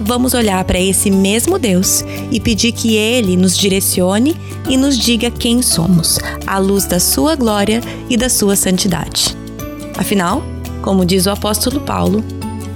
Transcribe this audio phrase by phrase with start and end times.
[0.00, 4.36] vamos olhar para esse mesmo Deus e pedir que Ele nos direcione
[4.68, 9.36] e nos diga quem somos, à luz da Sua glória e da Sua santidade.
[9.96, 10.42] Afinal,
[10.82, 12.24] como diz o apóstolo Paulo,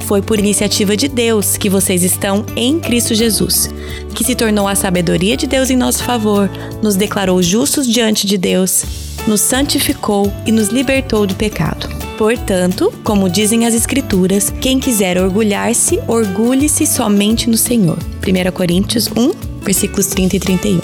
[0.00, 3.70] foi por iniciativa de Deus que vocês estão em Cristo Jesus,
[4.14, 6.50] que se tornou a sabedoria de Deus em nosso favor,
[6.82, 8.84] nos declarou justos diante de Deus,
[9.26, 12.03] nos santificou e nos libertou do pecado.
[12.16, 17.98] Portanto, como dizem as Escrituras, quem quiser orgulhar-se, orgulhe-se somente no Senhor.
[17.98, 19.32] 1 Coríntios 1,
[19.62, 20.80] versículos 30 e 31.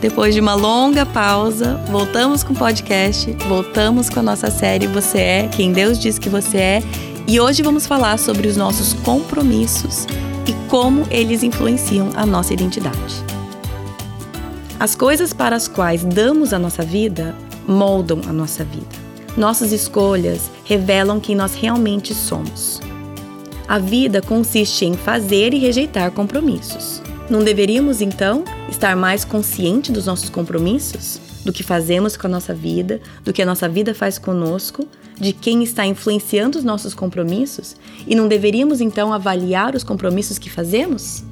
[0.00, 5.18] Depois de uma longa pausa, voltamos com o podcast, voltamos com a nossa série Você
[5.18, 6.82] é quem Deus diz que você é,
[7.26, 10.06] e hoje vamos falar sobre os nossos compromissos
[10.46, 13.24] e como eles influenciam a nossa identidade.
[14.78, 17.34] As coisas para as quais damos a nossa vida
[17.66, 19.01] moldam a nossa vida.
[19.36, 22.80] Nossas escolhas revelam quem nós realmente somos.
[23.66, 27.00] A vida consiste em fazer e rejeitar compromissos.
[27.30, 31.18] Não deveríamos, então, estar mais consciente dos nossos compromissos?
[31.46, 34.86] Do que fazemos com a nossa vida, do que a nossa vida faz conosco,
[35.18, 37.74] de quem está influenciando os nossos compromissos?
[38.06, 41.24] E não deveríamos, então, avaliar os compromissos que fazemos?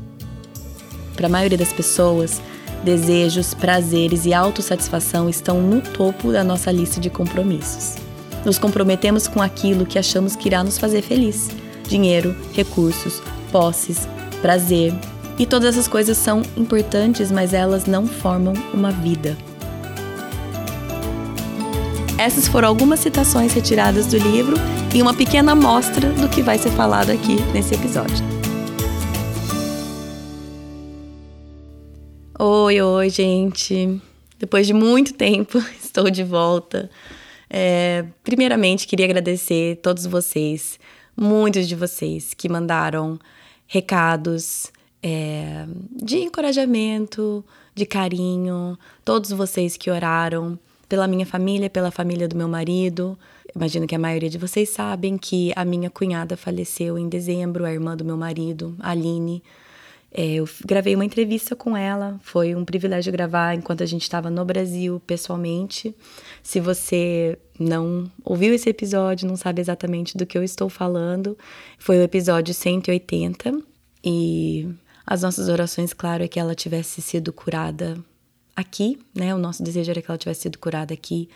[1.14, 2.41] Para a maioria das pessoas,
[2.83, 7.97] Desejos, prazeres e autossatisfação estão no topo da nossa lista de compromissos.
[8.45, 11.51] Nos comprometemos com aquilo que achamos que irá nos fazer feliz:
[11.86, 14.08] dinheiro, recursos, posses,
[14.41, 14.95] prazer.
[15.39, 19.36] E todas essas coisas são importantes, mas elas não formam uma vida.
[22.17, 24.56] Essas foram algumas citações retiradas do livro
[24.95, 28.39] e uma pequena amostra do que vai ser falado aqui nesse episódio.
[32.42, 34.01] Oi, oi, gente.
[34.39, 36.90] Depois de muito tempo, estou de volta.
[37.51, 40.80] É, primeiramente, queria agradecer todos vocês,
[41.14, 43.20] muitos de vocês que mandaram
[43.67, 45.67] recados é,
[46.02, 50.58] de encorajamento, de carinho, todos vocês que oraram
[50.89, 53.18] pela minha família, pela família do meu marido.
[53.55, 57.70] Imagino que a maioria de vocês sabem que a minha cunhada faleceu em dezembro, a
[57.70, 59.42] irmã do meu marido, Aline.
[60.13, 64.29] É, eu gravei uma entrevista com ela, foi um privilégio gravar enquanto a gente estava
[64.29, 65.95] no Brasil pessoalmente.
[66.43, 71.39] Se você não ouviu esse episódio, não sabe exatamente do que eu estou falando,
[71.79, 73.63] foi o episódio 180
[74.05, 74.69] e
[75.07, 77.97] as nossas orações, claro, é que ela tivesse sido curada
[78.57, 79.35] aqui, né?
[79.35, 81.29] O nosso desejo era que ela tivesse sido curada aqui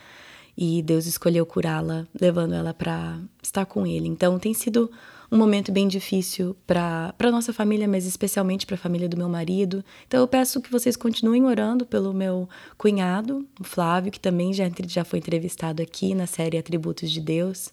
[0.56, 4.08] e Deus escolheu curá-la, levando ela para estar com ele.
[4.08, 4.90] Então tem sido
[5.30, 9.84] um momento bem difícil para nossa família, mas especialmente para a família do meu marido.
[10.06, 14.64] Então eu peço que vocês continuem orando pelo meu cunhado, o Flávio, que também já,
[14.86, 17.70] já foi entrevistado aqui na série Atributos de Deus,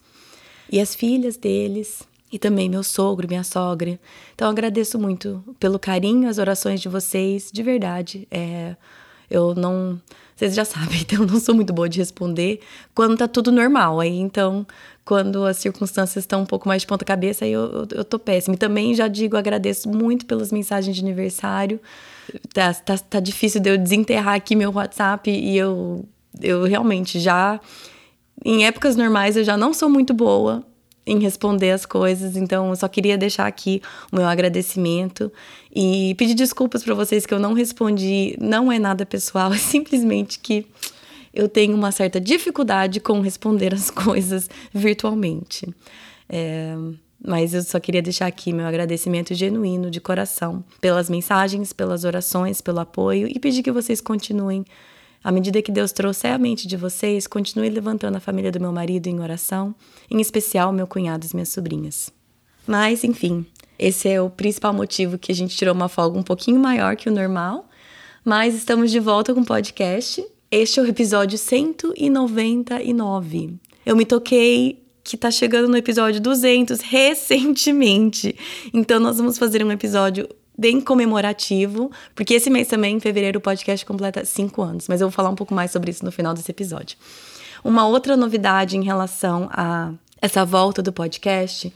[0.71, 3.99] e as filhas deles, e também meu sogro, minha sogra.
[4.33, 8.27] Então agradeço muito pelo carinho, as orações de vocês, de verdade.
[8.31, 8.75] É,
[9.31, 9.99] eu não.
[10.35, 12.59] Vocês já sabem, então eu não sou muito boa de responder
[12.93, 13.99] quando tá tudo normal.
[13.99, 14.65] Aí então
[15.03, 18.19] quando as circunstâncias estão um pouco mais de ponta cabeça, aí eu, eu, eu tô
[18.19, 18.55] péssima.
[18.55, 21.79] E também já digo, agradeço muito pelas mensagens de aniversário.
[22.53, 26.05] Tá, tá, tá difícil de eu desenterrar aqui meu WhatsApp e eu,
[26.39, 27.59] eu realmente já.
[28.43, 30.63] Em épocas normais eu já não sou muito boa
[31.05, 33.81] em responder as coisas, então eu só queria deixar aqui
[34.11, 35.31] o meu agradecimento
[35.73, 38.35] e pedir desculpas para vocês que eu não respondi.
[38.39, 40.65] Não é nada pessoal, é simplesmente que
[41.33, 45.67] eu tenho uma certa dificuldade com responder as coisas virtualmente.
[46.29, 46.75] É,
[47.23, 52.61] mas eu só queria deixar aqui meu agradecimento genuíno, de coração, pelas mensagens, pelas orações,
[52.61, 54.65] pelo apoio e pedir que vocês continuem.
[55.23, 58.71] À medida que Deus trouxer a mente de vocês, continue levantando a família do meu
[58.71, 59.73] marido em oração,
[60.09, 62.11] em especial meu cunhado e minhas sobrinhas.
[62.65, 63.45] Mas, enfim,
[63.77, 67.09] esse é o principal motivo que a gente tirou uma folga um pouquinho maior que
[67.09, 67.67] o normal.
[68.23, 70.23] Mas estamos de volta com o podcast
[70.53, 73.53] este é o episódio 199.
[73.85, 78.35] Eu me toquei que tá chegando no episódio 200 recentemente.
[78.73, 80.27] Então nós vamos fazer um episódio
[80.57, 84.87] bem comemorativo, porque esse mês também, em fevereiro, o podcast completa cinco anos.
[84.87, 86.97] Mas eu vou falar um pouco mais sobre isso no final desse episódio.
[87.63, 91.73] Uma outra novidade em relação a essa volta do podcast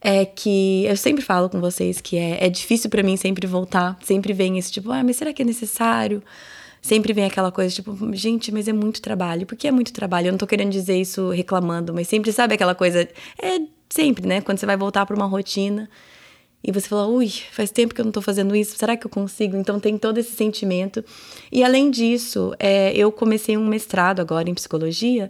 [0.00, 3.96] é que eu sempre falo com vocês que é, é difícil para mim sempre voltar,
[4.02, 6.22] sempre vem esse tipo, ah, mas será que é necessário?
[6.82, 9.46] sempre vem aquela coisa tipo, gente, mas é muito trabalho.
[9.46, 10.26] Por que é muito trabalho?
[10.26, 13.08] Eu não tô querendo dizer isso reclamando, mas sempre sabe aquela coisa.
[13.40, 14.40] É sempre, né?
[14.40, 15.88] Quando você vai voltar para uma rotina
[16.64, 19.10] e você fala, ui, faz tempo que eu não tô fazendo isso, será que eu
[19.10, 19.56] consigo?
[19.56, 21.04] Então tem todo esse sentimento.
[21.50, 25.28] E além disso, é, eu comecei um mestrado agora em psicologia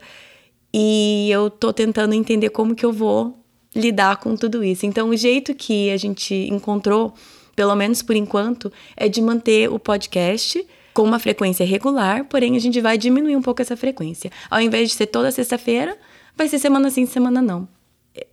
[0.73, 3.35] e eu tô tentando entender como que eu vou
[3.75, 4.85] lidar com tudo isso.
[4.85, 7.15] Então, o jeito que a gente encontrou,
[7.57, 12.59] pelo menos por enquanto, é de manter o podcast com uma frequência regular, porém a
[12.59, 14.31] gente vai diminuir um pouco essa frequência.
[14.51, 15.97] Ao invés de ser toda sexta-feira,
[16.37, 17.67] vai ser semana sim, semana não.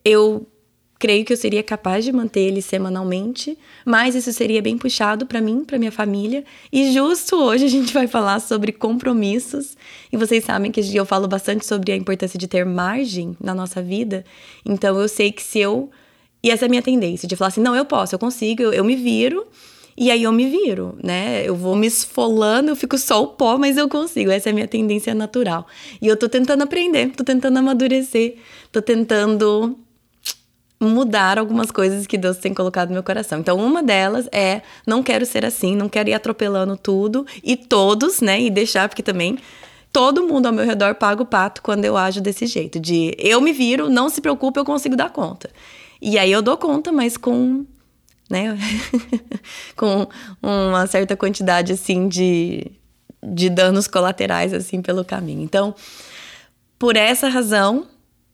[0.04, 0.46] Eu
[1.00, 5.40] creio que eu seria capaz de manter ele semanalmente, mas isso seria bem puxado para
[5.40, 6.44] mim, para minha família.
[6.72, 9.78] E justo hoje a gente vai falar sobre compromissos.
[10.12, 13.82] E vocês sabem que eu falo bastante sobre a importância de ter margem na nossa
[13.82, 14.26] vida.
[14.66, 15.90] Então eu sei que se eu
[16.44, 18.74] e essa é a minha tendência de falar assim, não, eu posso, eu consigo, eu,
[18.74, 19.48] eu me viro.
[19.98, 21.44] E aí eu me viro, né?
[21.46, 24.32] Eu vou me esfolando, eu fico só o pó, mas eu consigo.
[24.32, 25.68] Essa é a minha tendência natural.
[26.02, 28.36] E eu tô tentando aprender, tô tentando amadurecer,
[28.72, 29.78] tô tentando
[30.80, 33.40] mudar algumas coisas que Deus tem colocado no meu coração.
[33.40, 38.22] Então, uma delas é não quero ser assim, não quero ir atropelando tudo e todos,
[38.22, 38.42] né?
[38.42, 39.38] E deixar, porque também
[39.92, 43.42] todo mundo ao meu redor paga o pato quando eu ajo desse jeito, de eu
[43.42, 45.50] me viro, não se preocupe, eu consigo dar conta.
[46.02, 47.66] E aí eu dou conta, mas com,
[48.30, 48.58] né,
[49.76, 50.08] com
[50.42, 52.72] uma certa quantidade assim de
[53.22, 55.42] de danos colaterais assim pelo caminho.
[55.42, 55.76] Então,
[56.78, 57.86] por essa razão,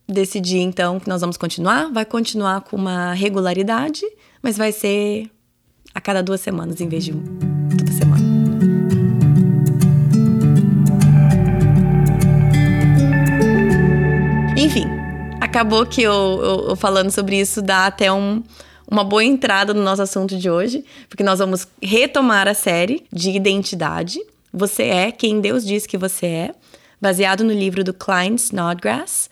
[0.07, 1.91] decidi então que nós vamos continuar.
[1.91, 4.03] Vai continuar com uma regularidade,
[4.41, 5.29] mas vai ser
[5.93, 7.13] a cada duas semanas em vez de
[7.77, 8.23] toda semana.
[14.57, 14.85] Enfim,
[15.41, 18.43] acabou que eu, eu, eu falando sobre isso dá até um,
[18.89, 23.31] uma boa entrada no nosso assunto de hoje, porque nós vamos retomar a série de
[23.31, 24.19] identidade.
[24.53, 26.55] Você é quem Deus diz que você é,
[27.01, 29.29] baseado no livro do Klein Snodgrass,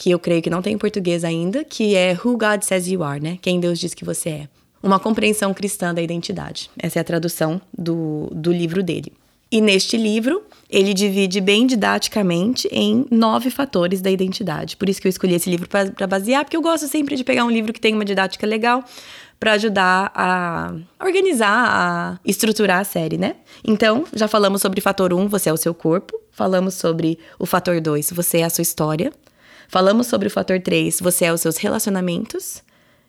[0.00, 3.04] que eu creio que não tem em português ainda, que é Who God Says You
[3.04, 3.36] Are, né?
[3.42, 4.48] Quem Deus diz que você é.
[4.82, 6.70] Uma compreensão cristã da identidade.
[6.78, 9.12] Essa é a tradução do, do livro dele.
[9.52, 14.74] E neste livro, ele divide bem didaticamente em nove fatores da identidade.
[14.74, 17.44] Por isso que eu escolhi esse livro para basear, porque eu gosto sempre de pegar
[17.44, 18.82] um livro que tem uma didática legal
[19.38, 23.36] para ajudar a organizar, a estruturar a série, né?
[23.62, 26.18] Então, já falamos sobre fator 1, um, você é o seu corpo.
[26.30, 29.12] Falamos sobre o fator 2, você é a sua história.
[29.70, 32.60] Falamos sobre o fator 3, você é os seus relacionamentos.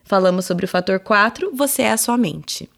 [0.04, 2.70] Falamos sobre o fator 4, você é a sua mente.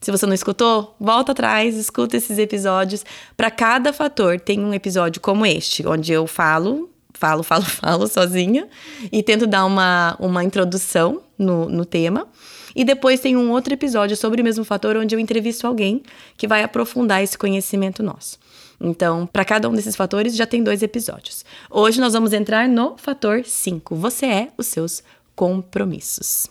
[0.00, 3.04] Se você não escutou, volta atrás, escuta esses episódios.
[3.36, 8.66] Para cada fator, tem um episódio como este, onde eu falo, falo, falo, falo sozinha
[9.12, 12.26] e tento dar uma, uma introdução no, no tema.
[12.74, 16.02] E depois tem um outro episódio sobre o mesmo fator, onde eu entrevisto alguém
[16.38, 18.38] que vai aprofundar esse conhecimento nosso.
[18.80, 21.44] Então, para cada um desses fatores já tem dois episódios.
[21.70, 23.94] Hoje nós vamos entrar no fator 5.
[23.96, 25.02] Você é os seus
[25.36, 26.46] compromissos.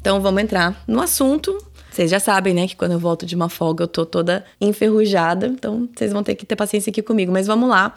[0.00, 1.56] Então, vamos entrar no assunto.
[1.90, 5.46] Vocês já sabem, né, que quando eu volto de uma folga eu tô toda enferrujada,
[5.46, 7.32] então vocês vão ter que ter paciência aqui comigo.
[7.32, 7.94] Mas vamos lá.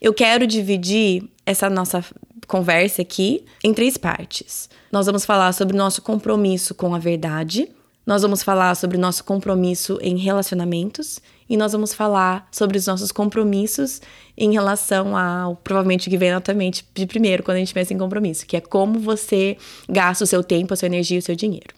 [0.00, 2.04] Eu quero dividir essa nossa
[2.46, 4.68] conversa aqui em três partes.
[4.90, 7.68] Nós vamos falar sobre o nosso compromisso com a verdade,
[8.06, 12.86] nós vamos falar sobre o nosso compromisso em relacionamentos e nós vamos falar sobre os
[12.86, 14.00] nossos compromissos
[14.38, 18.46] em relação ao provavelmente que vem atualmente de primeiro quando a gente pensa em compromisso,
[18.46, 19.56] que é como você
[19.88, 21.74] gasta o seu tempo, a sua energia e o seu dinheiro.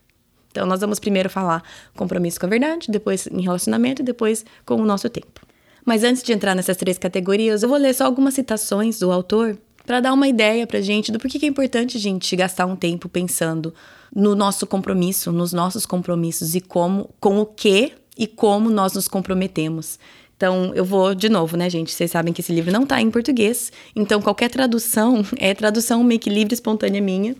[0.50, 1.62] Então nós vamos primeiro falar
[1.96, 5.40] compromisso com a verdade, depois em relacionamento e depois com o nosso tempo.
[5.82, 9.56] Mas antes de entrar nessas três categorias, eu vou ler só algumas citações do autor
[9.88, 12.76] para dar uma ideia pra gente do porquê que é importante a gente gastar um
[12.76, 13.72] tempo pensando
[14.14, 19.08] no nosso compromisso, nos nossos compromissos e como, com o que e como nós nos
[19.08, 19.98] comprometemos.
[20.36, 21.90] Então, eu vou de novo, né, gente?
[21.90, 26.20] Vocês sabem que esse livro não está em português, então qualquer tradução é tradução meio
[26.20, 27.34] que livre, espontânea minha.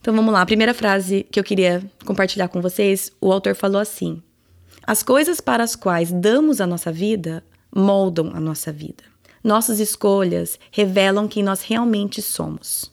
[0.00, 0.42] Então, vamos lá.
[0.42, 4.20] A primeira frase que eu queria compartilhar com vocês, o autor falou assim:
[4.84, 9.04] As coisas para as quais damos a nossa vida moldam a nossa vida.
[9.46, 12.90] Nossas escolhas revelam quem nós realmente somos.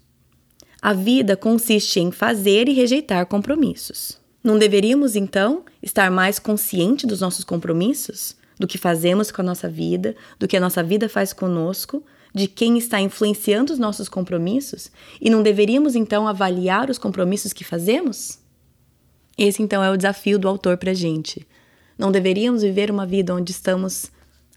[0.79, 4.21] A vida consiste em fazer e rejeitar compromissos.
[4.43, 8.35] Não deveríamos, então, estar mais consciente dos nossos compromissos?
[8.59, 12.47] Do que fazemos com a nossa vida, do que a nossa vida faz conosco, de
[12.47, 14.91] quem está influenciando os nossos compromissos?
[15.19, 18.37] E não deveríamos, então, avaliar os compromissos que fazemos?
[19.35, 21.47] Esse, então, é o desafio do autor para a gente.
[21.97, 24.11] Não deveríamos viver uma vida onde estamos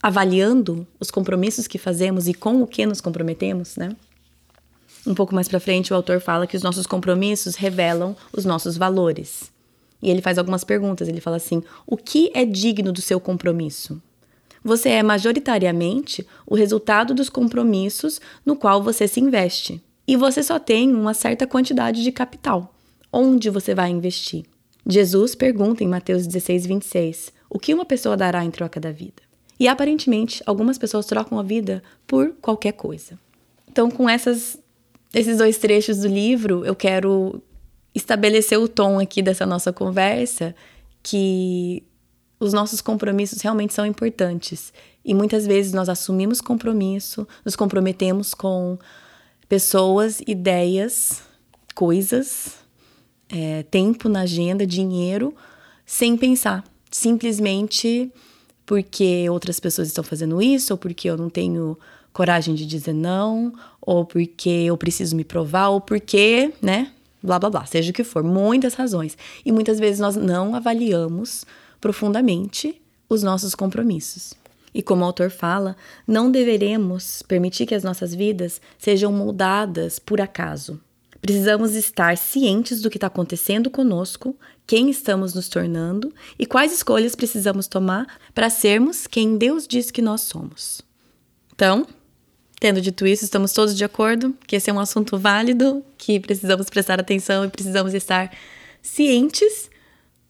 [0.06, 3.88] avaliando os compromissos que fazemos e com o que nos comprometemos, né?
[5.04, 8.76] Um pouco mais para frente, o autor fala que os nossos compromissos revelam os nossos
[8.76, 9.50] valores.
[10.00, 11.08] E ele faz algumas perguntas.
[11.08, 14.00] Ele fala assim: o que é digno do seu compromisso?
[14.62, 19.82] Você é majoritariamente o resultado dos compromissos no qual você se investe.
[20.06, 22.72] E você só tem uma certa quantidade de capital.
[23.12, 24.44] Onde você vai investir?
[24.86, 29.25] Jesus pergunta em Mateus 16, 26: O que uma pessoa dará em troca da vida?
[29.58, 33.18] E aparentemente, algumas pessoas trocam a vida por qualquer coisa.
[33.68, 34.58] Então, com essas,
[35.14, 37.42] esses dois trechos do livro, eu quero
[37.94, 40.54] estabelecer o tom aqui dessa nossa conversa
[41.02, 41.82] que
[42.38, 44.72] os nossos compromissos realmente são importantes.
[45.04, 48.78] E muitas vezes nós assumimos compromisso, nos comprometemos com
[49.48, 51.22] pessoas, ideias,
[51.74, 52.56] coisas,
[53.28, 55.34] é, tempo na agenda, dinheiro,
[55.84, 56.64] sem pensar.
[56.90, 58.12] Simplesmente
[58.66, 61.78] porque outras pessoas estão fazendo isso, ou porque eu não tenho
[62.12, 66.90] coragem de dizer não, ou porque eu preciso me provar, ou porque, né?
[67.22, 69.16] Blá blá blá, seja o que for, muitas razões.
[69.44, 71.46] E muitas vezes nós não avaliamos
[71.80, 74.34] profundamente os nossos compromissos.
[74.74, 80.20] E como o autor fala, não deveremos permitir que as nossas vidas sejam moldadas por
[80.20, 80.80] acaso.
[81.26, 87.16] Precisamos estar cientes do que está acontecendo conosco, quem estamos nos tornando e quais escolhas
[87.16, 90.82] precisamos tomar para sermos quem Deus diz que nós somos.
[91.52, 91.84] Então,
[92.60, 96.70] tendo dito isso, estamos todos de acordo que esse é um assunto válido, que precisamos
[96.70, 98.30] prestar atenção e precisamos estar
[98.80, 99.68] cientes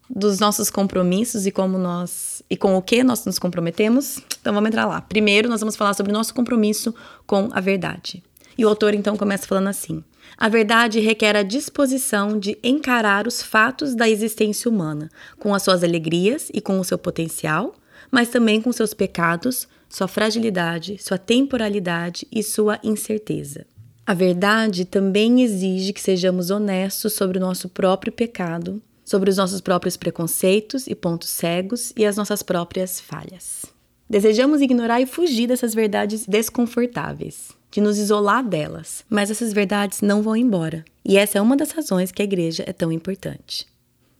[0.08, 4.18] dos nossos compromissos e como nós e com o que nós nos comprometemos.
[4.40, 5.02] Então vamos entrar lá.
[5.02, 6.94] Primeiro, nós vamos falar sobre o nosso compromisso
[7.26, 8.22] com a verdade.
[8.56, 10.02] E o autor então começa falando assim:
[10.36, 15.82] A verdade requer a disposição de encarar os fatos da existência humana, com as suas
[15.82, 17.74] alegrias e com o seu potencial,
[18.10, 23.66] mas também com seus pecados, sua fragilidade, sua temporalidade e sua incerteza.
[24.06, 29.60] A verdade também exige que sejamos honestos sobre o nosso próprio pecado sobre os nossos
[29.60, 33.64] próprios preconceitos e pontos cegos e as nossas próprias falhas.
[34.10, 40.22] Desejamos ignorar e fugir dessas verdades desconfortáveis, de nos isolar delas, mas essas verdades não
[40.22, 40.82] vão embora.
[41.04, 43.66] E essa é uma das razões que a igreja é tão importante.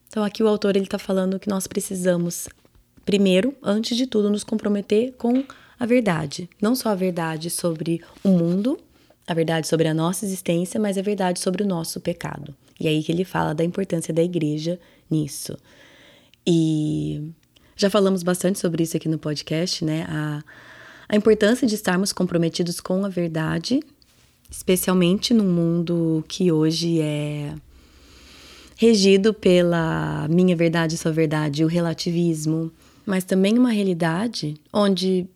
[0.07, 2.47] Então aqui o autor ele está falando que nós precisamos,
[3.03, 5.43] primeiro, antes de tudo, nos comprometer com
[5.79, 8.79] a verdade, não só a verdade sobre o mundo,
[9.25, 12.53] a verdade sobre a nossa existência, mas a verdade sobre o nosso pecado.
[12.79, 15.57] E aí que ele fala da importância da igreja nisso.
[16.45, 17.31] E
[17.75, 20.05] já falamos bastante sobre isso aqui no podcast, né?
[20.07, 20.43] A,
[21.09, 23.79] a importância de estarmos comprometidos com a verdade,
[24.49, 27.53] especialmente num mundo que hoje é
[28.75, 32.71] regido pela minha verdade, sua verdade, o relativismo,
[33.05, 35.27] mas também uma realidade onde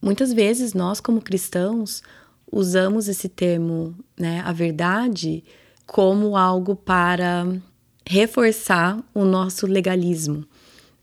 [0.00, 2.02] muitas vezes nós, como cristãos,
[2.50, 5.42] usamos esse termo, né, a verdade,
[5.86, 7.46] como algo para
[8.04, 10.44] reforçar o nosso legalismo.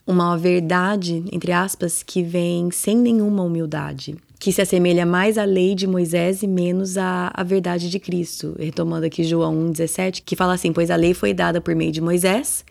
[0.10, 5.76] Uma verdade, entre aspas, que vem sem nenhuma humildade, que se assemelha mais à lei
[5.76, 8.56] de Moisés e menos à, à verdade de Cristo.
[8.58, 12.02] Retomando aqui João 1,17, que fala assim: Pois a lei foi dada por meio de
[12.02, 12.66] Moisés,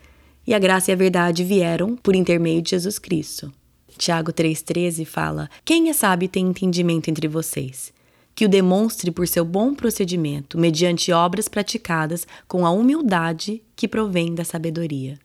[0.45, 3.49] e a graça e a verdade vieram por intermeio de Jesus Cristo.
[3.97, 7.93] Tiago 3,13 fala: Quem é sábio tem entendimento entre vocês
[8.35, 14.35] que o demonstre por seu bom procedimento, mediante obras praticadas com a humildade que provém
[14.35, 15.17] da sabedoria.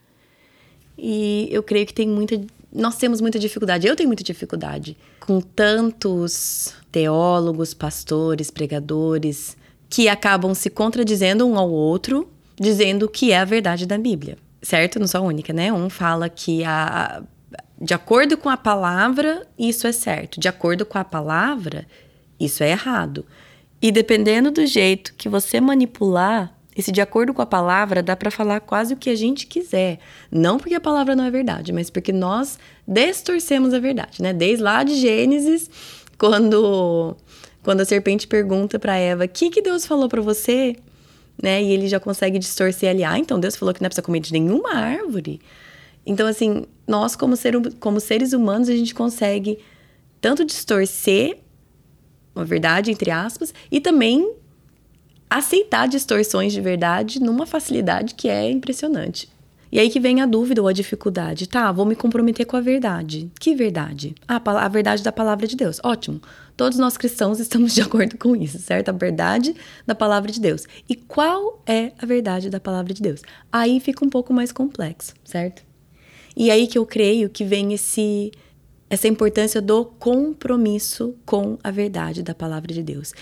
[0.97, 2.41] E eu creio que tem muita.
[2.73, 9.57] Nós temos muita dificuldade, eu tenho muita dificuldade com tantos teólogos, pastores, pregadores
[9.89, 14.37] que acabam se contradizendo um ao outro, dizendo que é a verdade da Bíblia.
[14.61, 14.99] Certo?
[14.99, 15.73] Não sou a única, né?
[15.73, 17.23] Um fala que a,
[17.81, 20.41] de acordo com a palavra, isso é certo.
[20.41, 21.87] De acordo com a palavra,
[22.41, 23.25] isso é errado.
[23.81, 28.31] E dependendo do jeito que você manipular, esse de acordo com a palavra dá para
[28.31, 29.99] falar quase o que a gente quiser.
[30.31, 34.33] Não porque a palavra não é verdade, mas porque nós distorcemos a verdade, né?
[34.33, 35.71] Desde lá de Gênesis,
[36.19, 37.17] quando
[37.63, 40.77] quando a serpente pergunta para Eva: "O que que Deus falou para você?",
[41.41, 41.63] né?
[41.63, 44.21] E ele já consegue distorcer ali: "Ah, então Deus falou que não é para comer
[44.21, 45.41] de nenhuma árvore".
[46.07, 49.59] Então assim, nós como, ser, como seres humanos, a gente consegue
[50.21, 51.39] tanto distorcer
[52.35, 54.35] uma verdade, entre aspas, e também
[55.35, 59.29] aceitar distorções de verdade numa facilidade que é impressionante.
[59.73, 61.49] E aí que vem a dúvida ou a dificuldade.
[61.49, 63.29] Tá, vou me comprometer com a verdade.
[63.41, 64.15] Que verdade?
[64.29, 65.81] Ah, a verdade da palavra de Deus.
[65.83, 66.21] Ótimo.
[66.57, 68.91] Todos nós cristãos estamos de acordo com isso, certo?
[68.91, 70.69] A verdade da palavra de Deus.
[70.89, 73.21] E qual é a verdade da palavra de Deus?
[73.51, 75.65] Aí fica um pouco mais complexo, certo?
[76.37, 78.31] E aí que eu creio que vem esse
[78.89, 83.13] essa importância do compromisso com a verdade da palavra de Deus.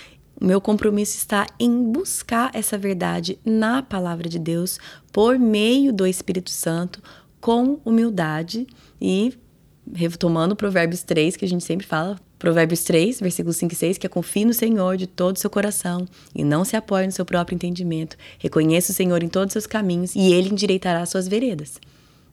[0.41, 4.79] O meu compromisso está em buscar essa verdade na palavra de Deus
[5.13, 7.03] por meio do Espírito Santo,
[7.41, 8.67] com humildade
[9.01, 9.33] e
[9.93, 14.07] retomando Provérbios 3, que a gente sempre fala, Provérbios 3, versículos 5 e 6, que
[14.07, 17.25] é confie no Senhor de todo o seu coração e não se apoie no seu
[17.25, 18.17] próprio entendimento.
[18.39, 21.81] Reconheça o Senhor em todos os seus caminhos e ele endireitará as suas veredas.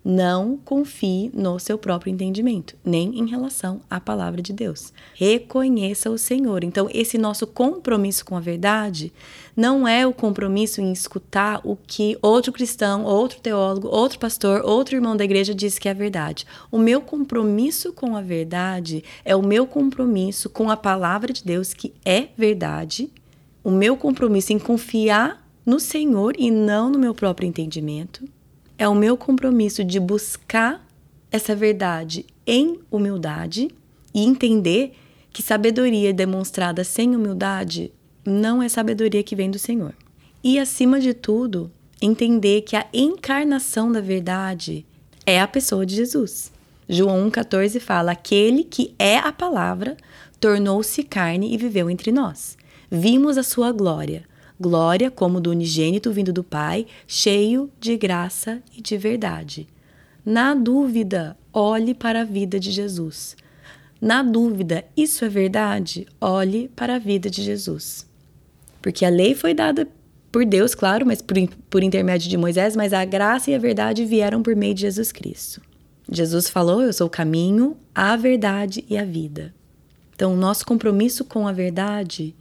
[0.04, 4.94] Não confie no seu próprio entendimento, nem em relação à palavra de Deus.
[5.14, 6.64] Reconheça o Senhor.
[6.64, 9.12] Então, esse nosso compromisso com a verdade
[9.58, 14.96] não é o compromisso em escutar o que outro cristão, outro teólogo, outro pastor, outro
[14.96, 16.46] irmão da igreja diz que é verdade.
[16.72, 21.74] O meu compromisso com a verdade é o meu compromisso com a palavra de Deus,
[21.74, 23.12] que é verdade.
[23.62, 28.24] O meu compromisso em confiar no Senhor e não no meu próprio entendimento
[28.80, 30.88] é o meu compromisso de buscar
[31.30, 33.68] essa verdade em humildade
[34.14, 34.94] e entender
[35.34, 37.92] que sabedoria demonstrada sem humildade
[38.26, 39.94] não é sabedoria que vem do Senhor.
[40.42, 41.70] E acima de tudo,
[42.02, 44.86] entender que a encarnação da verdade
[45.26, 46.50] é a pessoa de Jesus.
[46.88, 49.98] João 1,14 fala: Aquele que é a palavra
[50.40, 52.58] tornou-se carne e viveu entre nós.
[52.90, 54.24] Vimos a sua glória,
[54.60, 59.68] glória como do unigênito vindo do Pai, cheio de graça e de verdade.
[60.26, 63.38] Na dúvida, olhe para a vida de Jesus.
[64.02, 66.08] Na dúvida, isso é verdade?
[66.20, 68.08] Olhe para a vida de Jesus.
[68.82, 69.88] Porque a lei foi dada
[70.32, 71.36] por Deus, claro, mas por,
[71.70, 75.12] por intermédio de Moisés, mas a graça e a verdade vieram por meio de Jesus
[75.12, 75.62] Cristo.
[76.12, 79.54] Jesus falou: Eu sou o caminho, a verdade e a vida.
[80.16, 82.36] Então, nosso compromisso com a verdade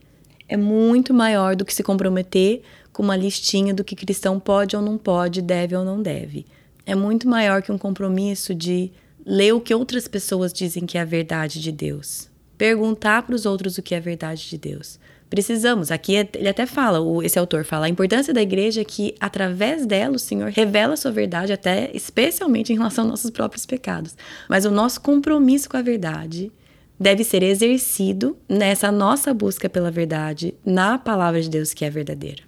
[0.49, 2.63] é muito maior do que se comprometer
[2.93, 6.47] com uma listinha do que cristão pode ou não pode, deve ou não deve.
[6.87, 8.91] É muito maior que um compromisso de
[9.25, 12.31] ler o que outras pessoas dizem que é a verdade de Deus.
[12.57, 14.99] Perguntar para os outros o que é a verdade de Deus.
[15.29, 19.15] Precisamos, aqui é, ele até fala, esse autor fala, a importância da igreja é que
[19.21, 23.67] através dela o Senhor revela a sua verdade, até especialmente em relação aos nossos próprios
[23.67, 24.17] pecados.
[24.49, 26.51] Mas o nosso compromisso com a verdade
[26.99, 32.43] deve ser exercido nessa nossa busca pela verdade, na palavra de Deus que é verdadeira.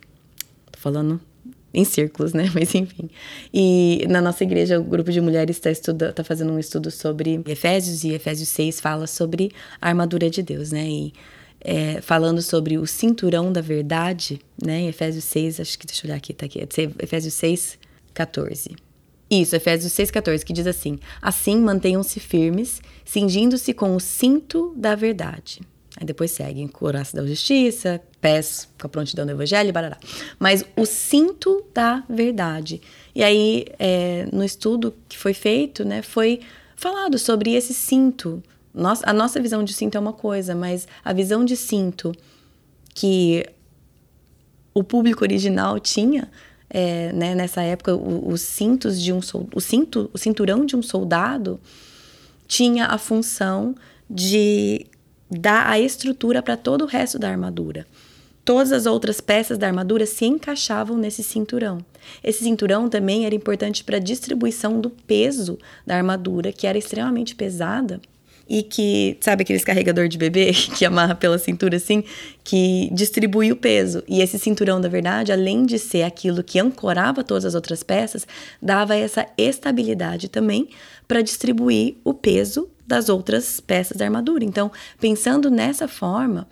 [0.72, 1.20] Tô falando
[1.72, 2.50] em círculos, né?
[2.54, 3.08] Mas enfim.
[3.52, 8.04] E na nossa igreja, o grupo de mulheres está tá fazendo um estudo sobre Efésios,
[8.04, 10.88] e Efésios 6 fala sobre a armadura de Deus, né?
[10.88, 11.12] E
[11.62, 14.80] é, falando sobre o cinturão da verdade, né?
[14.80, 16.66] Em Efésios 6, acho que deixa eu olhar aqui, tá aqui.
[16.98, 17.78] Efésios 6,
[18.14, 18.89] 14.
[19.30, 25.60] Isso, Efésios 6,14, que diz assim: Assim mantenham-se firmes, cingindo-se com o cinto da verdade.
[25.96, 29.98] Aí depois seguem coraça da justiça, pés com a prontidão do evangelho, barará.
[30.38, 32.80] Mas o cinto da verdade.
[33.14, 36.40] E aí, é, no estudo que foi feito, né, foi
[36.76, 38.42] falado sobre esse cinto.
[38.72, 42.12] Nossa, a nossa visão de cinto é uma coisa, mas a visão de cinto
[42.94, 43.44] que
[44.72, 46.30] o público original tinha
[46.70, 49.20] é, né, nessa época, os cintos de um
[49.52, 51.60] o cinto, o cinturão de um soldado
[52.46, 53.74] tinha a função
[54.08, 54.86] de
[55.28, 57.86] dar a estrutura para todo o resto da armadura.
[58.44, 61.84] Todas as outras peças da armadura se encaixavam nesse cinturão.
[62.24, 67.34] Esse cinturão também era importante para a distribuição do peso da armadura, que era extremamente
[67.34, 68.00] pesada
[68.50, 72.02] e que, sabe aqueles carregador de bebê que amarra pela cintura assim,
[72.42, 74.02] que distribui o peso.
[74.08, 78.26] E esse cinturão, da verdade, além de ser aquilo que ancorava todas as outras peças,
[78.60, 80.68] dava essa estabilidade também
[81.06, 84.44] para distribuir o peso das outras peças da armadura.
[84.44, 86.48] Então, pensando nessa forma,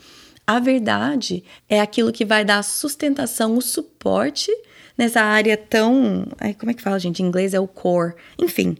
[0.46, 4.52] a verdade é aquilo que vai dar sustentação, o suporte
[4.96, 6.28] nessa área tão.
[6.38, 7.24] Ai, como é que fala, gente?
[7.24, 8.14] Em inglês é o core.
[8.38, 8.76] Enfim,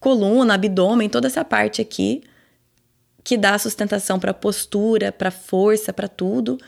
[0.00, 2.22] coluna, abdômen, toda essa parte aqui
[3.26, 6.58] que dá sustentação para postura, para força, para tudo.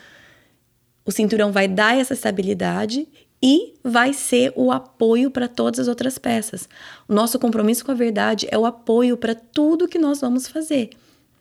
[1.05, 3.07] O cinturão vai dar essa estabilidade
[3.41, 6.67] e vai ser o apoio para todas as outras peças.
[7.07, 10.89] O nosso compromisso com a verdade é o apoio para tudo que nós vamos fazer.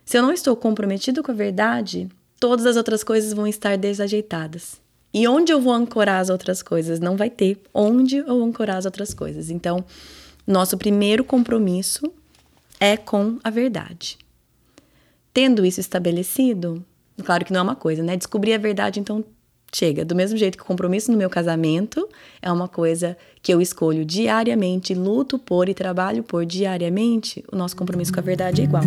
[0.04, 4.80] Se eu não estou comprometido com a verdade, todas as outras coisas vão estar desajeitadas.
[5.12, 7.00] E onde eu vou ancorar as outras coisas?
[7.00, 9.50] Não vai ter onde eu vou ancorar as outras coisas.
[9.50, 9.84] Então,
[10.48, 12.10] nosso primeiro compromisso
[12.80, 14.18] é com a verdade.
[15.32, 16.82] Tendo isso estabelecido,
[17.24, 18.16] claro que não é uma coisa, né?
[18.16, 19.24] Descobrir a verdade, então
[19.72, 20.04] chega.
[20.04, 22.08] Do mesmo jeito que o compromisso no meu casamento
[22.40, 27.76] é uma coisa que eu escolho diariamente, luto por e trabalho por diariamente, o nosso
[27.76, 28.84] compromisso com a verdade é igual.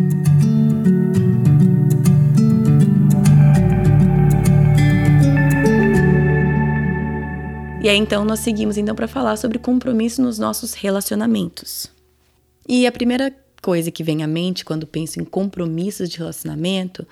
[7.83, 11.87] E aí então nós seguimos então para falar sobre compromisso nos nossos relacionamentos.
[12.69, 17.07] E a primeira coisa que vem à mente quando penso em compromissos de relacionamento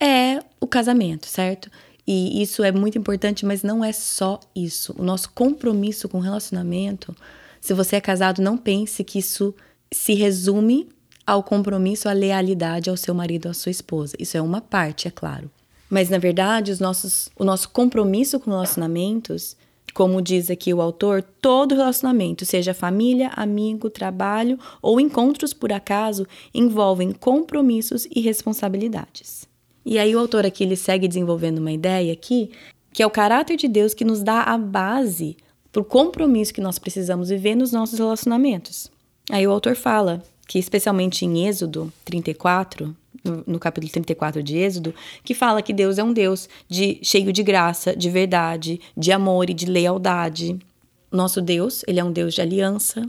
[0.00, 1.70] é o casamento, certo?
[2.06, 4.94] E isso é muito importante, mas não é só isso.
[4.96, 7.14] O nosso compromisso com o relacionamento,
[7.60, 9.54] se você é casado, não pense que isso
[9.92, 10.88] se resume
[11.26, 14.16] ao compromisso, à lealidade ao seu marido, à sua esposa.
[14.18, 15.50] Isso é uma parte, é claro.
[15.90, 19.56] Mas na verdade, os nossos, o nosso compromisso com relacionamentos,
[19.96, 26.26] como diz aqui o autor, todo relacionamento, seja família, amigo, trabalho ou encontros por acaso,
[26.52, 29.48] envolvem compromissos e responsabilidades.
[29.86, 32.50] E aí o autor aqui ele segue desenvolvendo uma ideia aqui,
[32.92, 35.34] que é o caráter de Deus que nos dá a base
[35.72, 38.90] para o compromisso que nós precisamos viver nos nossos relacionamentos.
[39.30, 42.94] Aí o autor fala que especialmente em Êxodo 34,
[43.46, 47.42] no capítulo 34 de Êxodo, que fala que Deus é um Deus de cheio de
[47.42, 50.58] graça, de verdade, de amor e de lealdade.
[51.10, 53.08] Nosso Deus, ele é um Deus de aliança,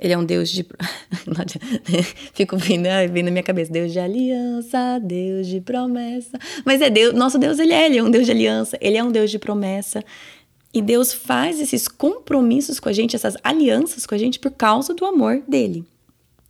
[0.00, 0.64] ele é um Deus de.
[2.32, 3.72] Fico vindo, vindo na minha cabeça.
[3.72, 6.38] Deus de aliança, Deus de promessa.
[6.64, 9.02] Mas é Deus, nosso Deus, ele é, ele é um Deus de aliança, ele é
[9.02, 10.04] um Deus de promessa.
[10.72, 14.94] E Deus faz esses compromissos com a gente, essas alianças com a gente por causa
[14.94, 15.84] do amor dele.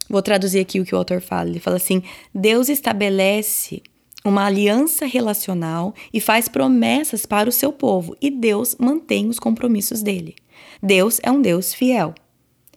[0.09, 1.51] Vou traduzir aqui o que o autor fala.
[1.51, 2.03] Ele fala assim:
[2.35, 3.83] Deus estabelece
[4.25, 10.03] uma aliança relacional e faz promessas para o seu povo, e Deus mantém os compromissos
[10.03, 10.35] dele.
[10.83, 12.15] Deus é um Deus fiel.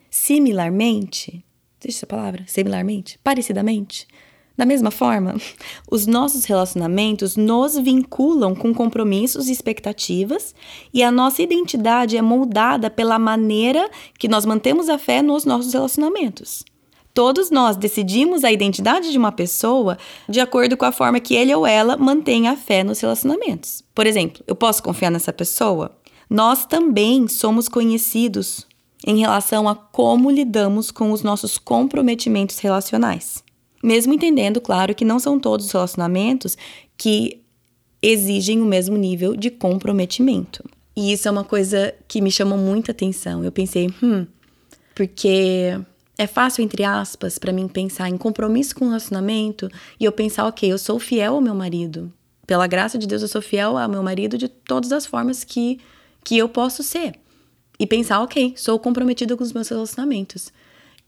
[0.09, 1.43] Similarmente,
[1.79, 2.43] existe essa palavra?
[2.47, 3.19] Similarmente?
[3.23, 4.07] Parecidamente?
[4.57, 5.35] Da mesma forma,
[5.89, 10.53] os nossos relacionamentos nos vinculam com compromissos e expectativas,
[10.93, 13.89] e a nossa identidade é moldada pela maneira
[14.19, 16.63] que nós mantemos a fé nos nossos relacionamentos.
[17.13, 19.97] Todos nós decidimos a identidade de uma pessoa
[20.29, 23.83] de acordo com a forma que ele ou ela mantém a fé nos relacionamentos.
[23.93, 25.91] Por exemplo, eu posso confiar nessa pessoa?
[26.29, 28.65] Nós também somos conhecidos
[29.05, 33.43] em relação a como lidamos com os nossos comprometimentos relacionais.
[33.83, 36.57] Mesmo entendendo, claro, que não são todos os relacionamentos
[36.97, 37.41] que
[38.01, 40.63] exigem o mesmo nível de comprometimento.
[40.95, 43.43] E isso é uma coisa que me chamou muita atenção.
[43.43, 44.25] Eu pensei, hum,
[44.95, 45.79] porque
[46.17, 49.69] é fácil, entre aspas, para mim pensar em compromisso com o relacionamento
[49.99, 52.11] e eu pensar, ok, eu sou fiel ao meu marido.
[52.45, 55.79] Pela graça de Deus, eu sou fiel ao meu marido de todas as formas que,
[56.23, 57.13] que eu posso ser.
[57.79, 60.51] E pensar, ok, sou comprometida com os meus relacionamentos.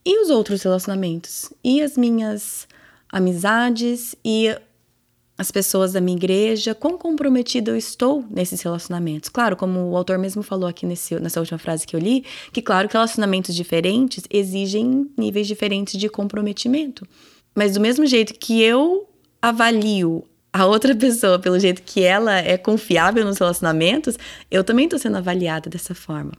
[0.06, 1.52] E os outros relacionamentos?
[1.64, 2.68] E as minhas
[3.12, 4.16] amizades?
[4.26, 4.58] E
[5.38, 9.30] as pessoas da minha igreja, quão comprometida eu estou nesses relacionamentos.
[9.30, 12.62] Claro, como o autor mesmo falou aqui nesse, nessa última frase que eu li, que
[12.62, 17.06] claro que relacionamentos diferentes exigem níveis diferentes de comprometimento.
[17.56, 19.10] Mas do mesmo jeito que eu
[19.42, 24.18] avalio a outra pessoa pelo jeito que ela é confiável nos relacionamentos,
[24.52, 26.34] eu também estou sendo avaliada dessa forma.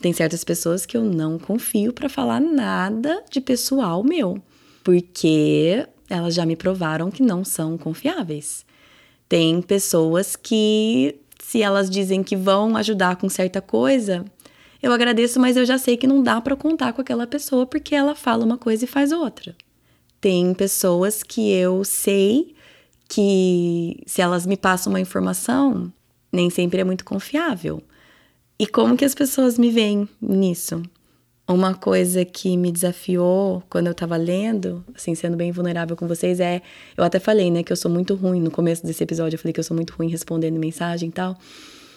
[0.00, 4.40] Tem certas pessoas que eu não confio para falar nada de pessoal meu,
[4.84, 8.64] porque elas já me provaram que não são confiáveis.
[9.28, 14.24] Tem pessoas que, se elas dizem que vão ajudar com certa coisa,
[14.82, 17.94] eu agradeço, mas eu já sei que não dá para contar com aquela pessoa porque
[17.94, 19.54] ela fala uma coisa e faz outra.
[20.20, 22.54] Tem pessoas que eu sei
[23.08, 25.92] que, se elas me passam uma informação,
[26.32, 27.82] nem sempre é muito confiável.
[28.58, 30.82] E como que as pessoas me veem nisso?
[31.48, 36.40] Uma coisa que me desafiou quando eu tava lendo, assim, sendo bem vulnerável com vocês,
[36.40, 36.60] é.
[36.94, 38.38] Eu até falei, né, que eu sou muito ruim.
[38.38, 41.38] No começo desse episódio, eu falei que eu sou muito ruim respondendo mensagem e tal.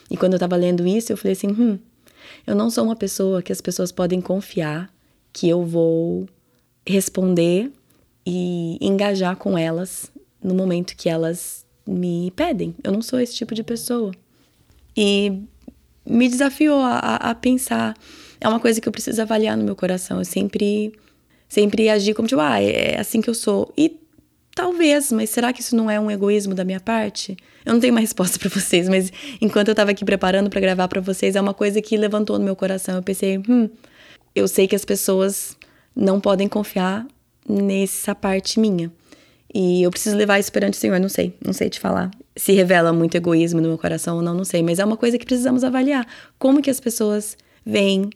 [0.10, 1.78] E quando eu tava lendo isso, eu falei assim: hum,
[2.48, 4.90] eu não sou uma pessoa que as pessoas podem confiar
[5.34, 6.30] que eu vou
[6.88, 7.72] responder
[8.26, 10.10] e engajar com elas
[10.42, 12.74] no momento que elas me pedem.
[12.82, 14.12] Eu não sou esse tipo de pessoa.
[14.96, 15.42] E
[16.06, 17.96] me desafiou a, a pensar
[18.42, 20.18] é uma coisa que eu preciso avaliar no meu coração.
[20.18, 20.92] Eu sempre,
[21.48, 23.72] sempre agi como tipo, ah, é assim que eu sou.
[23.78, 24.00] E
[24.56, 27.38] talvez, mas será que isso não é um egoísmo da minha parte?
[27.64, 30.88] Eu não tenho uma resposta para vocês, mas enquanto eu tava aqui preparando para gravar
[30.88, 32.96] para vocês, é uma coisa que levantou no meu coração.
[32.96, 33.70] Eu pensei, hum,
[34.36, 35.56] eu sei que as pessoas
[35.96, 37.06] não podem confiar
[37.48, 38.92] nessa parte minha.
[39.54, 42.10] E eu preciso levar isso perante o Senhor, não sei, não sei te falar.
[42.36, 45.18] Se revela muito egoísmo no meu coração ou não, não sei, mas é uma coisa
[45.18, 46.08] que precisamos avaliar.
[46.40, 48.10] Como que as pessoas veem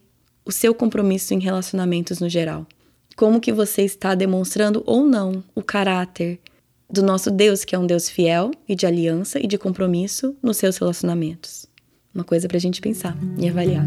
[0.46, 2.68] o seu compromisso em relacionamentos no geral.
[3.16, 6.40] Como que você está demonstrando ou não o caráter
[6.88, 10.58] do nosso Deus, que é um Deus fiel e de aliança e de compromisso nos
[10.58, 11.66] seus relacionamentos.
[12.14, 13.86] Uma coisa para a gente pensar e avaliar.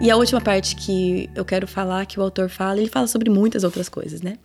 [0.00, 3.28] E a última parte que eu quero falar, que o autor fala, ele fala sobre
[3.28, 4.38] muitas outras coisas, né?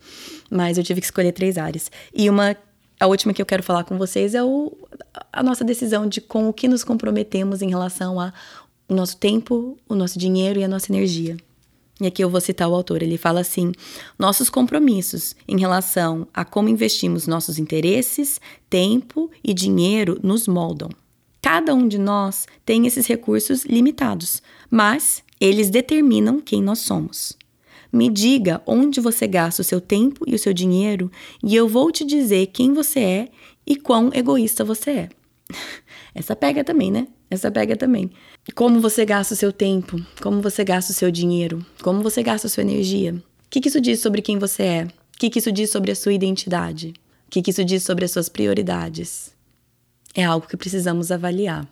[0.50, 1.90] Mas eu tive que escolher três áreas.
[2.14, 2.54] E uma
[2.98, 4.76] a última que eu quero falar com vocês é o,
[5.32, 8.32] a nossa decisão de com o que nos comprometemos em relação ao
[8.88, 11.36] nosso tempo, o nosso dinheiro e a nossa energia.
[12.00, 13.02] E aqui eu vou citar o autor.
[13.02, 13.72] Ele fala assim:
[14.18, 20.90] nossos compromissos em relação a como investimos nossos interesses, tempo e dinheiro nos moldam.
[21.40, 27.36] Cada um de nós tem esses recursos limitados, mas eles determinam quem nós somos.
[27.94, 31.92] Me diga onde você gasta o seu tempo e o seu dinheiro e eu vou
[31.92, 33.28] te dizer quem você é
[33.64, 35.08] e quão egoísta você é.
[36.12, 37.06] Essa pega também, né?
[37.30, 38.10] Essa pega também.
[38.52, 42.48] Como você gasta o seu tempo, como você gasta o seu dinheiro, como você gasta
[42.48, 43.14] a sua energia.
[43.14, 44.84] O que, que isso diz sobre quem você é?
[45.14, 46.94] O que, que isso diz sobre a sua identidade?
[47.28, 49.32] O que, que isso diz sobre as suas prioridades?
[50.16, 51.64] É algo que precisamos avaliar.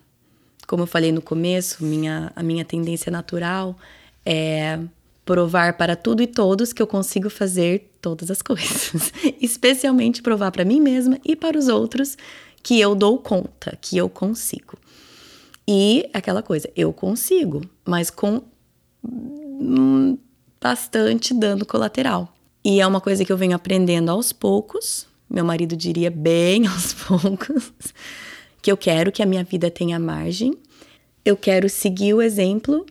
[0.69, 3.77] Como eu falei no começo, minha, a minha tendência natural
[4.25, 4.79] é
[5.25, 10.65] provar para tudo e todos que eu consigo fazer todas as coisas, especialmente provar para
[10.65, 12.17] mim mesma e para os outros
[12.63, 14.79] que eu dou conta, que eu consigo.
[15.67, 18.43] E aquela coisa, eu consigo, mas com
[19.05, 20.19] hum,
[20.61, 22.33] bastante dano colateral.
[22.65, 26.93] E é uma coisa que eu venho aprendendo aos poucos, meu marido diria bem aos
[26.93, 27.73] poucos,
[28.61, 30.57] que eu quero que a minha vida tenha margem,
[31.25, 32.85] eu quero seguir o exemplo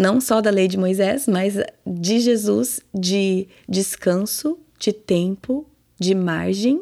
[0.00, 5.66] não só da lei de Moisés, mas de Jesus, de descanso, de tempo,
[5.98, 6.80] de margem.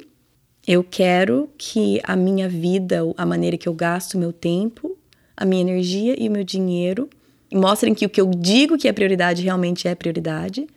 [0.65, 4.97] Eu quero que a minha vida, a maneira que eu gasto meu tempo,
[5.37, 7.11] a minha energia e o meu dinheiro
[7.53, 10.69] mostrem que o que eu digo que é prioridade realmente é prioridade.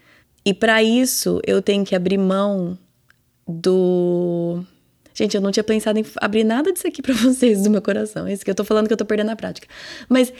[0.43, 2.75] E para isso eu tenho que abrir mão
[3.47, 4.63] do.
[5.13, 8.25] Gente, eu não tinha pensado em abrir nada disso aqui para vocês do meu coração.
[8.25, 9.67] É isso que eu tô falando que eu tô perdendo na prática.
[10.10, 10.34] Mas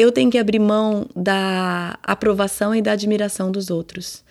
[0.00, 4.24] eu tenho que abrir mão da aprovação e da admiração dos outros.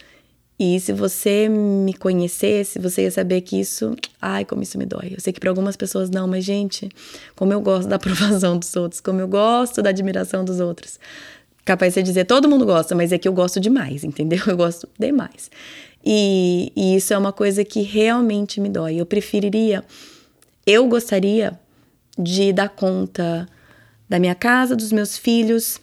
[0.60, 5.14] E se você me conhecesse, você ia saber que isso, ai, como isso me dói.
[5.16, 6.90] Eu sei que para algumas pessoas não, mas gente,
[7.34, 11.00] como eu gosto da aprovação dos outros, como eu gosto da admiração dos outros.
[11.64, 14.42] Capaz de dizer, todo mundo gosta, mas é que eu gosto demais, entendeu?
[14.48, 15.50] Eu gosto demais.
[16.04, 18.96] E, e isso é uma coisa que realmente me dói.
[18.96, 19.84] Eu preferiria,
[20.66, 21.58] eu gostaria
[22.18, 23.48] de dar conta
[24.10, 25.80] da minha casa, dos meus filhos,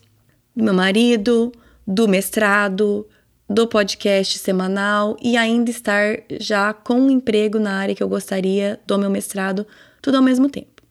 [0.55, 1.53] do meu marido,
[1.87, 3.07] do mestrado,
[3.49, 8.81] do podcast semanal e ainda estar já com um emprego na área que eu gostaria
[8.85, 9.65] do meu mestrado,
[10.03, 10.83] tudo ao mesmo tempo.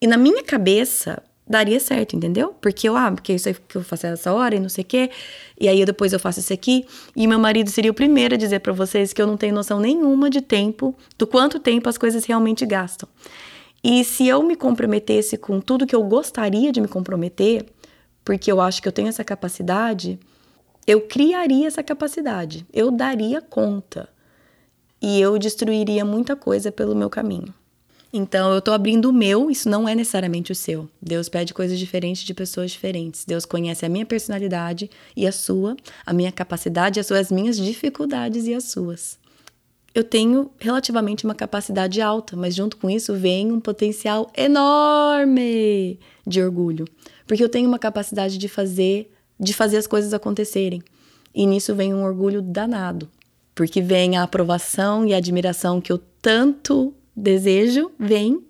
[0.00, 2.54] E na minha cabeça daria certo, entendeu?
[2.60, 4.86] Porque eu, ah, porque isso aí que eu faço essa hora e não sei o
[4.86, 5.10] quê,
[5.58, 6.84] e aí depois eu faço isso aqui,
[7.14, 9.78] e meu marido seria o primeiro a dizer para vocês que eu não tenho noção
[9.78, 13.08] nenhuma de tempo, do quanto tempo as coisas realmente gastam.
[13.88, 17.64] E se eu me comprometesse com tudo que eu gostaria de me comprometer,
[18.24, 20.18] porque eu acho que eu tenho essa capacidade,
[20.88, 24.08] eu criaria essa capacidade, eu daria conta
[25.00, 27.54] e eu destruiria muita coisa pelo meu caminho.
[28.12, 30.90] Então eu tô abrindo o meu, isso não é necessariamente o seu.
[31.00, 33.24] Deus pede coisas diferentes de pessoas diferentes.
[33.24, 37.56] Deus conhece a minha personalidade e a sua, a minha capacidade, as suas, as minhas
[37.56, 39.16] dificuldades e as suas
[39.96, 46.42] eu tenho relativamente uma capacidade alta, mas junto com isso vem um potencial enorme de
[46.42, 46.84] orgulho,
[47.26, 50.82] porque eu tenho uma capacidade de fazer, de fazer as coisas acontecerem.
[51.34, 53.08] E nisso vem um orgulho danado,
[53.54, 58.44] porque vem a aprovação e a admiração que eu tanto desejo, vem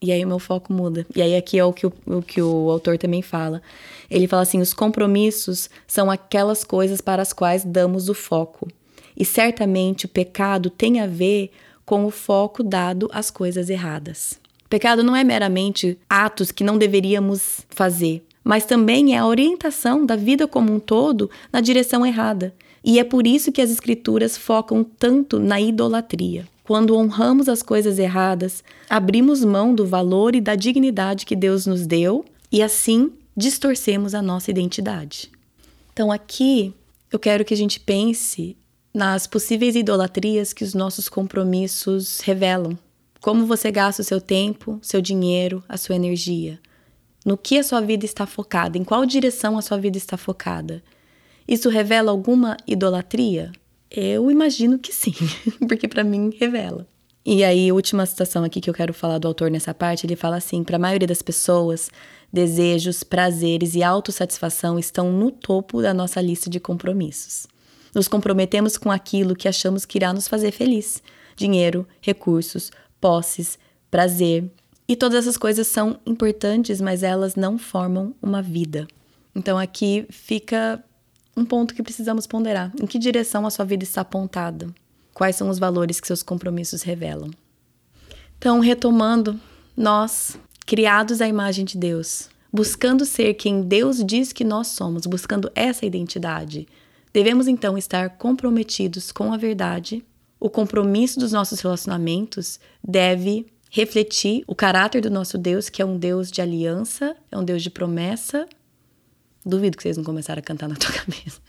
[0.00, 1.04] e aí o meu foco muda.
[1.16, 3.60] E aí aqui é o que o, o que o autor também fala.
[4.08, 8.68] Ele fala assim: os compromissos são aquelas coisas para as quais damos o foco.
[9.16, 11.50] E certamente o pecado tem a ver
[11.84, 14.38] com o foco dado às coisas erradas.
[14.68, 20.16] pecado não é meramente atos que não deveríamos fazer, mas também é a orientação da
[20.16, 22.52] vida como um todo na direção errada.
[22.84, 26.46] E é por isso que as escrituras focam tanto na idolatria.
[26.62, 31.86] Quando honramos as coisas erradas, abrimos mão do valor e da dignidade que Deus nos
[31.86, 35.30] deu e assim distorcemos a nossa identidade.
[35.92, 36.74] Então aqui
[37.12, 38.56] eu quero que a gente pense
[38.96, 42.78] nas possíveis idolatrias que os nossos compromissos revelam.
[43.20, 46.58] Como você gasta o seu tempo, seu dinheiro, a sua energia.
[47.22, 50.82] No que a sua vida está focada, em qual direção a sua vida está focada.
[51.46, 53.52] Isso revela alguma idolatria?
[53.90, 55.12] Eu imagino que sim,
[55.68, 56.88] porque para mim revela.
[57.22, 60.36] E aí, última citação aqui que eu quero falar do autor nessa parte, ele fala
[60.36, 61.90] assim: para a maioria das pessoas,
[62.32, 67.46] desejos, prazeres e autossatisfação estão no topo da nossa lista de compromissos.
[67.96, 71.02] Nos comprometemos com aquilo que achamos que irá nos fazer feliz:
[71.34, 73.58] dinheiro, recursos, posses,
[73.90, 74.52] prazer.
[74.86, 78.86] E todas essas coisas são importantes, mas elas não formam uma vida.
[79.34, 80.84] Então aqui fica
[81.34, 84.68] um ponto que precisamos ponderar: em que direção a sua vida está apontada?
[85.14, 87.30] Quais são os valores que seus compromissos revelam?
[88.36, 89.40] Então, retomando,
[89.74, 95.50] nós, criados à imagem de Deus, buscando ser quem Deus diz que nós somos, buscando
[95.54, 96.68] essa identidade,
[97.16, 100.04] Devemos então estar comprometidos com a verdade.
[100.38, 105.96] O compromisso dos nossos relacionamentos deve refletir o caráter do nosso Deus, que é um
[105.96, 108.46] Deus de aliança, é um Deus de promessa.
[109.46, 111.40] Duvido que vocês não começaram a cantar na tua cabeça.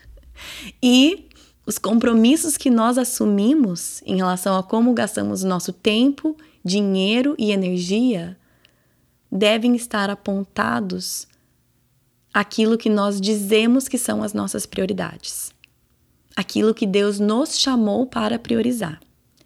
[0.82, 1.28] E
[1.66, 8.38] os compromissos que nós assumimos em relação a como gastamos nosso tempo, dinheiro e energia
[9.30, 11.28] devem estar apontados
[12.32, 15.57] aquilo que nós dizemos que são as nossas prioridades.
[16.38, 19.00] Aquilo que Deus nos chamou para priorizar.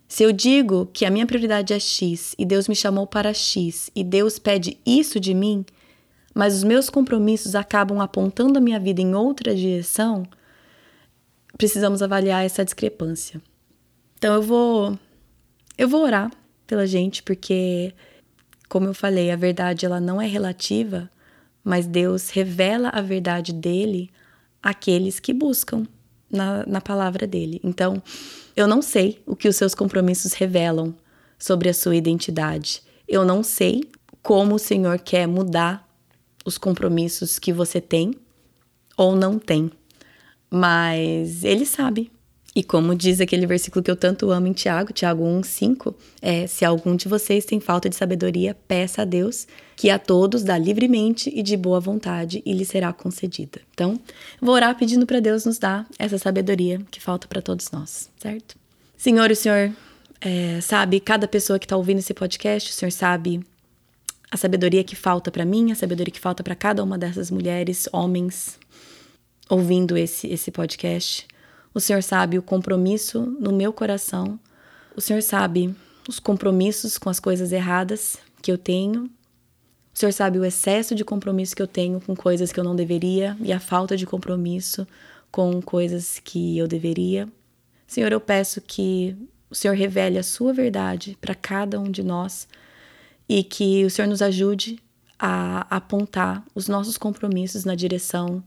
[0.07, 3.91] Se eu digo que a minha prioridade é X e Deus me chamou para X
[3.97, 5.65] e Deus pede isso de mim,
[6.35, 10.25] mas os meus compromissos acabam apontando a minha vida em outra direção,
[11.57, 13.41] precisamos avaliar essa discrepância.
[14.19, 14.99] Então eu vou
[15.79, 16.31] eu vou orar
[16.67, 17.95] pela gente porque
[18.69, 21.11] como eu falei, a verdade ela não é relativa,
[21.65, 24.11] mas Deus revela a verdade dele
[24.63, 25.87] àqueles que buscam
[26.33, 27.61] na, na palavra dele.
[27.63, 28.03] Então,
[28.57, 30.95] eu não sei o que os seus compromissos revelam
[31.39, 32.83] sobre a sua identidade.
[33.07, 33.85] Eu não sei
[34.23, 35.87] como o Senhor quer mudar
[36.45, 38.15] os compromissos que você tem
[38.97, 39.71] ou não tem.
[40.51, 42.11] Mas Ele sabe.
[42.55, 46.47] E como diz aquele versículo que eu tanto amo em Tiago, Tiago 1, 5, é:
[46.47, 50.59] se algum de vocês tem falta de sabedoria, peça a Deus, que a todos dá
[50.59, 53.61] livremente e de boa vontade, e lhe será concedida.
[53.73, 53.99] Então,
[54.41, 58.57] vou orar pedindo para Deus nos dar essa sabedoria que falta para todos nós, certo?
[58.99, 59.73] Senhor, o Senhor
[60.21, 63.41] é, sabe cada pessoa que está ouvindo esse podcast, o Senhor sabe
[64.31, 67.89] a sabedoria que falta para mim, a sabedoria que falta para cada uma dessas mulheres,
[67.93, 68.59] homens,
[69.49, 71.27] ouvindo esse, esse podcast.
[71.75, 74.39] O Senhor sabe o compromisso no meu coração.
[74.95, 75.75] O Senhor sabe
[76.07, 79.05] os compromissos com as coisas erradas que eu tenho.
[79.95, 82.77] O Senhor sabe o excesso de compromisso que eu tenho com coisas que eu não
[82.77, 84.87] deveria e a falta de compromisso
[85.31, 87.27] com coisas que eu deveria.
[87.87, 89.17] Senhor, eu peço que
[89.49, 92.47] o Senhor revele a sua verdade para cada um de nós
[93.27, 94.79] e que o Senhor nos ajude
[95.19, 98.45] a apontar os nossos compromissos na direção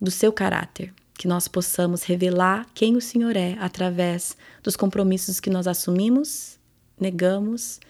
[0.00, 5.50] do seu caráter que nós possamos revelar quem o Senhor é através dos compromissos que
[5.50, 6.58] nós assumimos,
[7.00, 7.80] negamos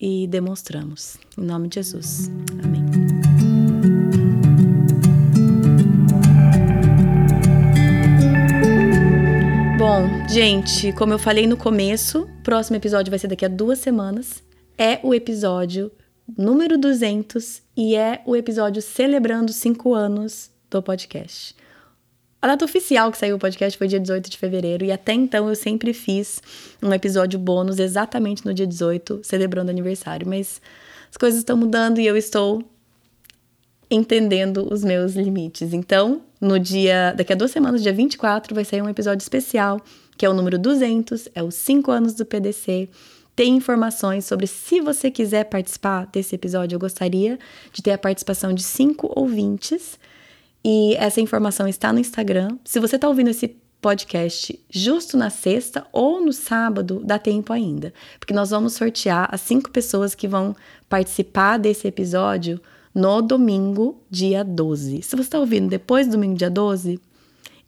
[0.00, 1.18] e demonstramos.
[1.36, 2.30] Em nome de Jesus.
[2.62, 2.84] Amém.
[9.78, 14.42] Bom, gente, como eu falei no começo, próximo episódio vai ser daqui a duas semanas.
[14.78, 15.90] É o episódio
[16.36, 21.56] número 200 e é o episódio celebrando cinco anos do podcast.
[22.42, 25.48] A data oficial que saiu o podcast foi dia 18 de fevereiro, e até então
[25.48, 26.42] eu sempre fiz
[26.82, 30.26] um episódio bônus exatamente no dia 18, celebrando aniversário.
[30.26, 30.60] Mas
[31.10, 32.64] as coisas estão mudando e eu estou
[33.90, 35.74] entendendo os meus limites.
[35.74, 37.12] Então, no dia.
[37.14, 39.78] Daqui a duas semanas, dia 24, vai sair um episódio especial,
[40.16, 42.88] que é o número 200, é os 5 anos do PDC.
[43.36, 46.76] Tem informações sobre se você quiser participar desse episódio.
[46.76, 47.38] Eu gostaria
[47.72, 49.98] de ter a participação de cinco ouvintes
[50.64, 52.58] e essa informação está no Instagram.
[52.64, 57.94] Se você está ouvindo esse podcast justo na sexta ou no sábado, dá tempo ainda,
[58.18, 60.54] porque nós vamos sortear as cinco pessoas que vão
[60.88, 62.60] participar desse episódio
[62.94, 65.02] no domingo, dia 12.
[65.02, 67.00] Se você está ouvindo depois do domingo, dia 12,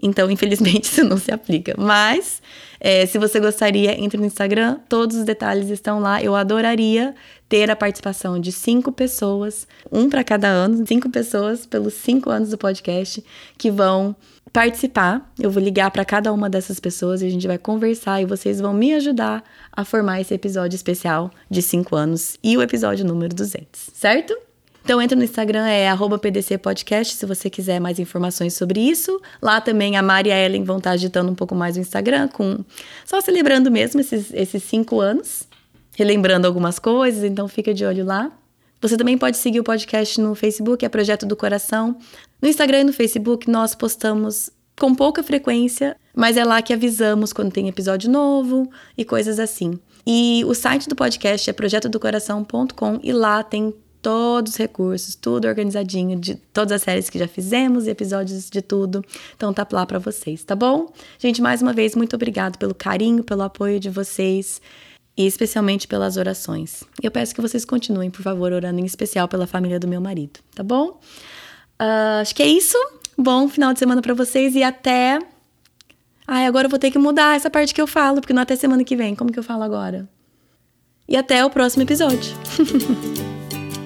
[0.02, 1.74] então, infelizmente, isso não se aplica.
[1.78, 2.42] Mas,
[2.80, 6.20] é, se você gostaria, entre no Instagram, todos os detalhes estão lá.
[6.22, 7.14] Eu adoraria
[7.48, 12.50] ter a participação de cinco pessoas, um para cada ano, cinco pessoas pelos cinco anos
[12.50, 13.22] do podcast,
[13.56, 14.16] que vão
[14.52, 15.32] participar.
[15.38, 18.60] Eu vou ligar para cada uma dessas pessoas e a gente vai conversar e vocês
[18.60, 23.34] vão me ajudar a formar esse episódio especial de cinco anos e o episódio número
[23.34, 24.51] 200, certo?
[24.84, 29.20] Então entra no Instagram, é @pdcpodcast, se você quiser mais informações sobre isso.
[29.40, 32.28] Lá também a Mari e a Ellen vão estar agitando um pouco mais o Instagram,
[32.28, 32.64] com
[33.04, 35.44] só celebrando mesmo esses, esses cinco anos,
[35.94, 38.30] relembrando algumas coisas, então fica de olho lá.
[38.80, 41.96] Você também pode seguir o podcast no Facebook, é Projeto do Coração.
[42.40, 47.32] No Instagram e no Facebook nós postamos com pouca frequência, mas é lá que avisamos
[47.32, 48.68] quando tem episódio novo
[48.98, 49.78] e coisas assim.
[50.04, 56.18] E o site do podcast é projetodocoração.com e lá tem todos os recursos, tudo organizadinho
[56.18, 59.04] de todas as séries que já fizemos, episódios de tudo.
[59.36, 60.92] Então tá lá para vocês, tá bom?
[61.18, 64.60] Gente, mais uma vez muito obrigado pelo carinho, pelo apoio de vocês
[65.16, 66.82] e especialmente pelas orações.
[67.00, 70.40] Eu peço que vocês continuem, por favor, orando em especial pela família do meu marido,
[70.54, 71.00] tá bom?
[71.80, 72.76] Uh, acho que é isso.
[73.16, 75.18] Bom final de semana para vocês e até.
[76.26, 78.42] Ai, agora eu vou ter que mudar essa parte que eu falo, porque não é
[78.42, 79.14] até semana que vem.
[79.14, 80.08] Como que eu falo agora?
[81.08, 82.32] E até o próximo episódio.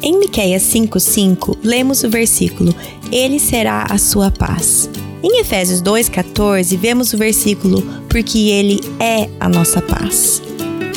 [0.06, 2.72] Em Miqueias 5:5, lemos o versículo:
[3.10, 4.88] Ele será a sua paz.
[5.20, 10.40] Em Efésios 2:14, vemos o versículo: Porque ele é a nossa paz.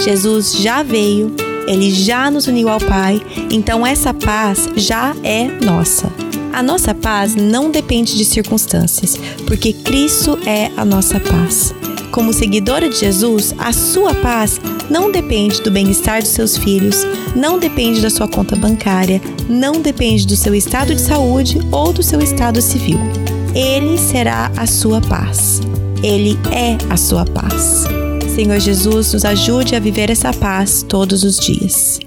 [0.03, 1.33] Jesus já veio,
[1.67, 6.13] Ele já nos uniu ao Pai, então essa paz já é nossa.
[6.53, 11.73] A nossa paz não depende de circunstâncias, porque Cristo é a nossa paz.
[12.11, 17.59] Como seguidora de Jesus, a sua paz não depende do bem-estar dos seus filhos, não
[17.59, 22.19] depende da sua conta bancária, não depende do seu estado de saúde ou do seu
[22.19, 22.99] estado civil.
[23.53, 25.61] Ele será a sua paz.
[26.03, 27.85] Ele é a sua paz.
[28.35, 31.99] Senhor Jesus, nos ajude a viver essa paz todos os dias.